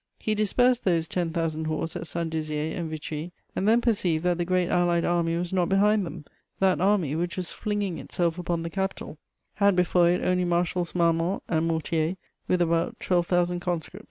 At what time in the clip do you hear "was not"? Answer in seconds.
5.37-5.69